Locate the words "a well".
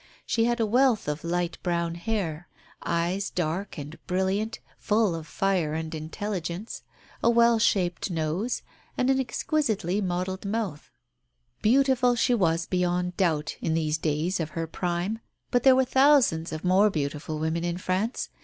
7.23-7.59